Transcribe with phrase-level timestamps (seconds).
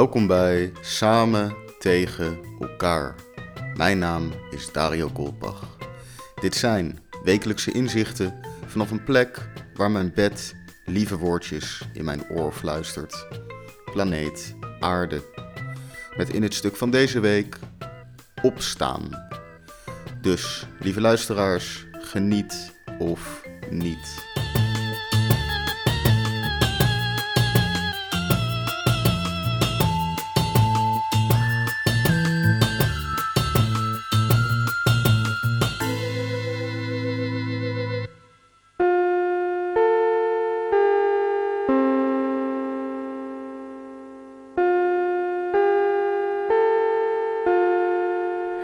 [0.00, 3.14] Welkom bij Samen tegen elkaar.
[3.74, 5.76] Mijn naam is Dario Goldbach.
[6.40, 12.52] Dit zijn wekelijkse inzichten vanaf een plek waar mijn bed lieve woordjes in mijn oor
[12.52, 13.26] fluistert.
[13.92, 15.22] Planeet Aarde.
[16.16, 17.58] Met in het stuk van deze week
[18.42, 19.28] opstaan.
[20.20, 24.28] Dus, lieve luisteraars, geniet of niet.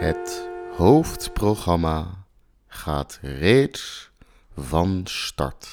[0.06, 2.24] Het hoofdprogramma
[2.66, 4.10] gaat reeds
[4.56, 5.68] van start.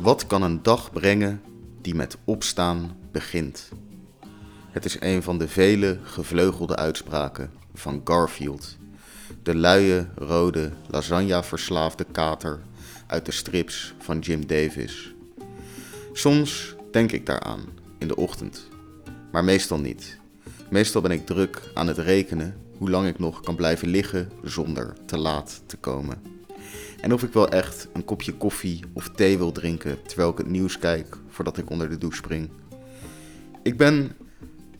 [0.00, 1.42] Wat kan een dag brengen
[1.80, 3.68] die met opstaan begint?
[4.70, 8.76] Het is een van de vele gevleugelde uitspraken van Garfield,
[9.42, 12.60] de luie, rode, lasagne-verslaafde kater
[13.06, 15.14] uit de strips van Jim Davis.
[16.20, 17.60] Soms denk ik daaraan
[17.98, 18.68] in de ochtend,
[19.32, 20.18] maar meestal niet.
[20.70, 24.92] Meestal ben ik druk aan het rekenen hoe lang ik nog kan blijven liggen zonder
[25.06, 26.22] te laat te komen.
[27.00, 30.48] En of ik wel echt een kopje koffie of thee wil drinken terwijl ik het
[30.48, 32.50] nieuws kijk voordat ik onder de douche spring.
[33.62, 34.16] Ik ben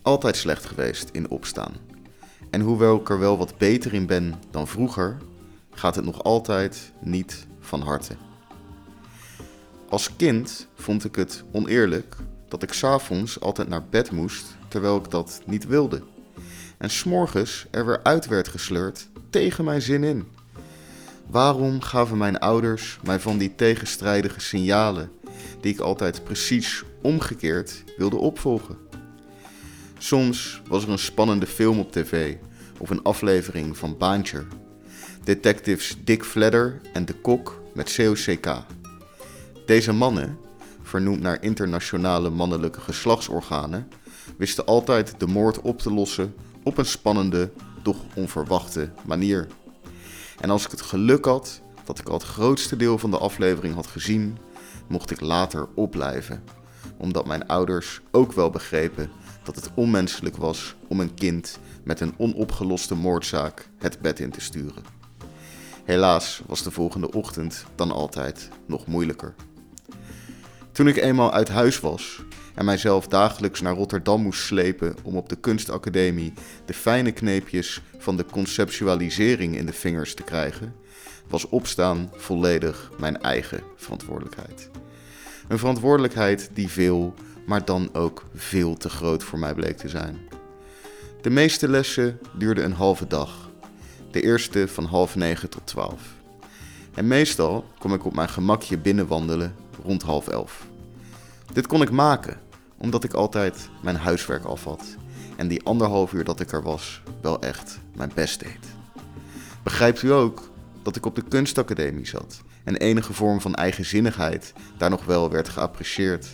[0.01, 1.73] altijd slecht geweest in opstaan.
[2.49, 5.17] En hoewel ik er wel wat beter in ben dan vroeger,
[5.71, 8.15] gaat het nog altijd niet van harte.
[9.91, 12.15] Als kind vond ik het oneerlijk
[12.47, 16.01] dat ik s'avonds altijd naar bed moest terwijl ik dat niet wilde.
[16.77, 20.27] En s'morgens er weer uit werd gesleurd tegen mijn zin in.
[21.27, 25.11] Waarom gaven mijn ouders mij van die tegenstrijdige signalen
[25.61, 28.77] die ik altijd precies omgekeerd wilde opvolgen?
[29.97, 32.35] Soms was er een spannende film op tv
[32.77, 34.45] of een aflevering van Baantje.
[35.23, 38.80] Detectives Dick Fledder en De Kok met COCK.
[39.71, 40.37] Deze mannen,
[40.81, 43.87] vernoemd naar internationale mannelijke geslachtsorganen,
[44.37, 47.51] wisten altijd de moord op te lossen op een spannende,
[47.81, 49.47] doch onverwachte manier.
[50.39, 53.75] En als ik het geluk had dat ik al het grootste deel van de aflevering
[53.75, 54.37] had gezien,
[54.87, 56.43] mocht ik later opblijven,
[56.97, 59.09] omdat mijn ouders ook wel begrepen
[59.43, 64.41] dat het onmenselijk was om een kind met een onopgeloste moordzaak het bed in te
[64.41, 64.83] sturen.
[65.83, 69.35] Helaas was de volgende ochtend dan altijd nog moeilijker.
[70.71, 72.23] Toen ik eenmaal uit huis was
[72.55, 76.33] en mijzelf dagelijks naar Rotterdam moest slepen om op de kunstacademie
[76.65, 80.75] de fijne kneepjes van de conceptualisering in de vingers te krijgen,
[81.27, 84.69] was opstaan volledig mijn eigen verantwoordelijkheid.
[85.47, 87.13] Een verantwoordelijkheid die veel,
[87.45, 90.17] maar dan ook veel te groot voor mij bleek te zijn.
[91.21, 93.49] De meeste lessen duurden een halve dag,
[94.11, 96.01] de eerste van half negen tot twaalf.
[96.93, 100.67] En meestal kom ik op mijn gemakje binnenwandelen rond half elf.
[101.53, 102.39] Dit kon ik maken,
[102.77, 104.83] omdat ik altijd mijn huiswerk af had
[105.35, 108.59] en die anderhalf uur dat ik er was wel echt mijn best deed.
[109.63, 110.51] Begrijpt u ook
[110.83, 115.49] dat ik op de kunstacademie zat en enige vorm van eigenzinnigheid daar nog wel werd
[115.49, 116.27] geapprecieerd?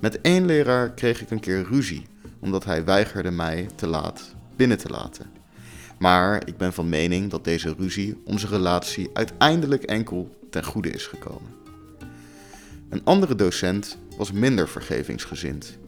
[0.00, 2.06] Met één leraar kreeg ik een keer ruzie,
[2.40, 5.30] omdat hij weigerde mij te laat binnen te laten.
[5.98, 11.06] Maar ik ben van mening dat deze ruzie onze relatie uiteindelijk enkel ten goede is
[11.06, 11.61] gekomen.
[12.92, 15.78] Een andere docent was minder vergevingsgezind.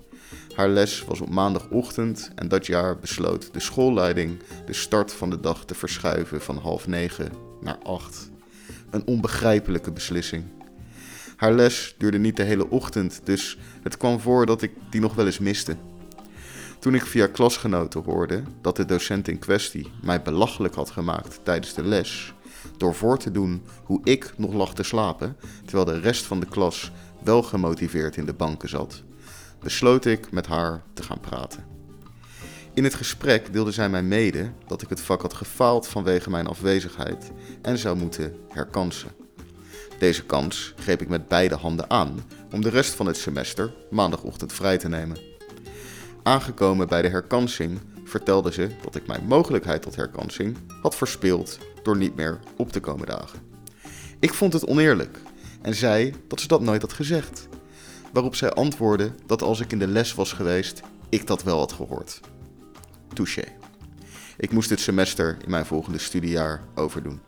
[0.55, 5.41] Haar les was op maandagochtend en dat jaar besloot de schoolleiding de start van de
[5.41, 8.31] dag te verschuiven van half negen naar acht.
[8.91, 10.45] Een onbegrijpelijke beslissing.
[11.37, 15.15] Haar les duurde niet de hele ochtend, dus het kwam voor dat ik die nog
[15.15, 15.77] wel eens miste.
[16.79, 21.75] Toen ik via klasgenoten hoorde dat de docent in kwestie mij belachelijk had gemaakt tijdens
[21.75, 22.35] de les,
[22.77, 26.47] door voor te doen hoe ik nog lag te slapen, terwijl de rest van de
[26.47, 29.03] klas wel gemotiveerd in de banken zat,
[29.61, 31.65] besloot ik met haar te gaan praten.
[32.75, 36.47] In het gesprek deelde zij mij mede dat ik het vak had gefaald vanwege mijn
[36.47, 37.31] afwezigheid
[37.63, 39.11] en zou moeten herkansen.
[39.99, 44.53] Deze kans greep ik met beide handen aan om de rest van het semester maandagochtend
[44.53, 45.17] vrij te nemen.
[46.23, 47.81] Aangekomen bij de herkansing
[48.15, 52.81] vertelde ze dat ik mijn mogelijkheid tot herkansing had verspeeld door niet meer op te
[52.81, 53.39] komen dagen.
[54.19, 55.19] Ik vond het oneerlijk
[55.63, 57.49] en zei dat ze dat nooit had gezegd.
[58.13, 61.73] Waarop zij antwoordde dat als ik in de les was geweest, ik dat wel had
[61.73, 62.21] gehoord.
[63.13, 63.45] Touché.
[64.37, 67.21] Ik moest dit semester in mijn volgende studiejaar overdoen.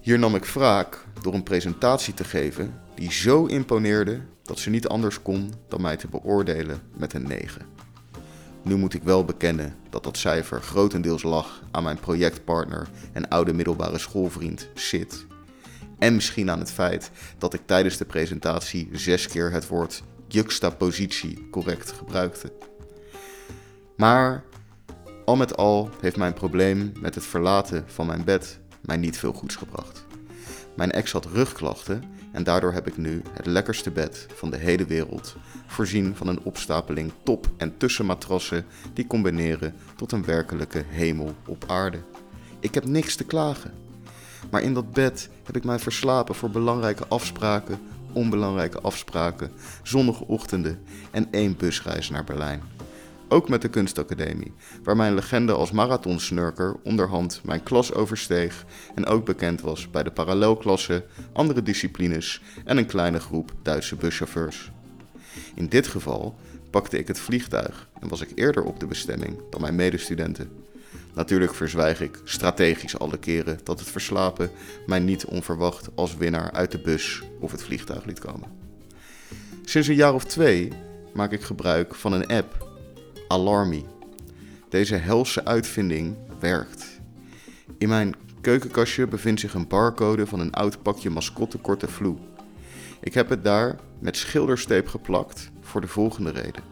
[0.00, 4.88] Hier nam ik wraak door een presentatie te geven die zo imponeerde dat ze niet
[4.88, 7.81] anders kon dan mij te beoordelen met een 9.
[8.64, 13.52] Nu moet ik wel bekennen dat dat cijfer grotendeels lag aan mijn projectpartner en oude
[13.52, 15.26] middelbare schoolvriend Sid.
[15.98, 21.48] En misschien aan het feit dat ik tijdens de presentatie zes keer het woord juxtapositie
[21.50, 22.52] correct gebruikte.
[23.96, 24.44] Maar
[25.24, 29.32] al met al heeft mijn probleem met het verlaten van mijn bed mij niet veel
[29.32, 30.04] goeds gebracht.
[30.76, 34.84] Mijn ex had rugklachten en daardoor heb ik nu het lekkerste bed van de hele
[34.84, 35.36] wereld,
[35.66, 41.98] voorzien van een opstapeling top- en tussenmatrassen die combineren tot een werkelijke hemel op aarde.
[42.60, 43.72] Ik heb niks te klagen.
[44.50, 47.78] Maar in dat bed heb ik mij verslapen voor belangrijke afspraken,
[48.12, 49.50] onbelangrijke afspraken,
[49.82, 52.62] zonnige ochtenden en één busreis naar Berlijn.
[53.32, 54.52] Ook met de kunstacademie,
[54.82, 58.64] waar mijn legende als marathonsnurker onderhand mijn klas oversteeg
[58.94, 64.70] en ook bekend was bij de parallelklasse, andere disciplines en een kleine groep Duitse buschauffeurs.
[65.54, 66.34] In dit geval
[66.70, 70.50] pakte ik het vliegtuig en was ik eerder op de bestemming dan mijn medestudenten.
[71.14, 74.50] Natuurlijk verzwijg ik strategisch alle keren dat het verslapen
[74.86, 78.48] mij niet onverwacht als winnaar uit de bus of het vliegtuig liet komen.
[79.64, 80.72] Sinds een jaar of twee
[81.12, 82.70] maak ik gebruik van een app,
[83.32, 83.84] Alarmy.
[84.68, 87.00] Deze helse uitvinding werkt.
[87.78, 92.16] In mijn keukenkastje bevindt zich een barcode van een oud pakje mascotte korte vloe.
[93.00, 96.62] Ik heb het daar met schildersteep geplakt voor de volgende reden.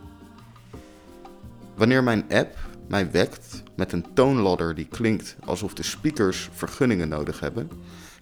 [1.76, 2.56] Wanneer mijn app
[2.88, 7.70] mij wekt met een toonladder die klinkt alsof de speakers vergunningen nodig hebben,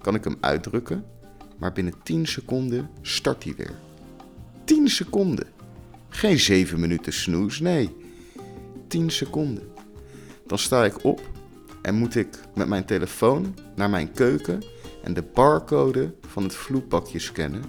[0.01, 1.05] kan ik hem uitdrukken,
[1.59, 3.75] maar binnen 10 seconden start hij weer.
[4.65, 5.47] 10 seconden.
[6.09, 7.98] Geen 7 minuten snoes, nee.
[8.89, 9.69] 10 seconden.
[10.47, 11.21] Dan sta ik op
[11.83, 14.63] en moet ik met mijn telefoon naar mijn keuken
[15.03, 17.63] en de barcode van het vloeipakje scannen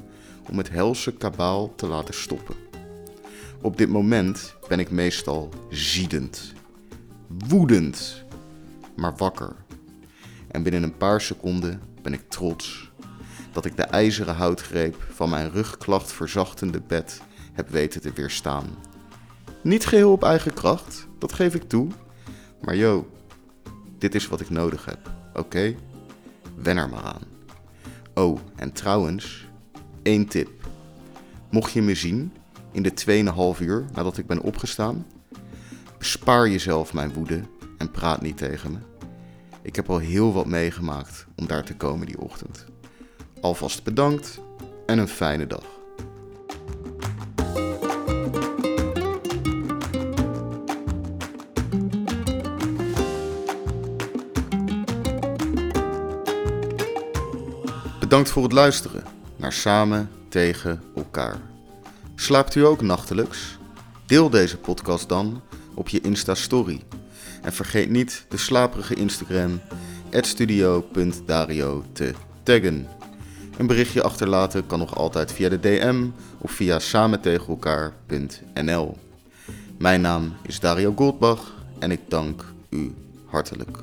[0.50, 2.56] om het helse kabaal te laten stoppen.
[3.62, 6.54] Op dit moment ben ik meestal ziedend,
[7.48, 8.24] woedend,
[8.95, 9.56] maar wakker.
[10.48, 12.92] En binnen een paar seconden ben ik trots
[13.51, 17.22] dat ik de ijzeren houtgreep van mijn rugklacht verzachtende bed
[17.54, 18.65] heb weten te weerstaan.
[19.61, 21.88] Niet geheel op eigen kracht, dat geef ik toe.
[22.61, 23.09] Maar yo,
[23.97, 25.75] dit is wat ik nodig heb, oké?
[26.56, 27.23] Wen er maar aan.
[28.13, 29.47] Oh, en trouwens,
[30.01, 30.50] één tip.
[31.50, 32.33] Mocht je me zien
[32.71, 33.23] in de
[33.56, 35.06] 2,5 uur nadat ik ben opgestaan,
[35.97, 37.41] bespaar jezelf mijn woede
[37.77, 38.77] en praat niet tegen me.
[39.62, 42.65] Ik heb al heel wat meegemaakt om daar te komen die ochtend.
[43.41, 44.39] Alvast bedankt
[44.85, 45.78] en een fijne dag.
[58.09, 59.03] Bedankt voor het luisteren
[59.35, 61.41] naar Samen tegen elkaar.
[62.15, 63.57] Slaapt u ook nachtelijks?
[64.06, 65.41] Deel deze podcast dan
[65.73, 66.81] op je Insta-story.
[67.41, 69.61] En vergeet niet de slaperige Instagram
[70.11, 72.13] studio.dario te
[72.44, 72.88] taggen.
[73.57, 76.05] Een berichtje achterlaten kan nog altijd via de DM
[76.38, 78.98] of via samentegenelkaar.nl.
[79.77, 82.93] Mijn naam is Dario Goldbach en ik dank u
[83.25, 83.77] hartelijk.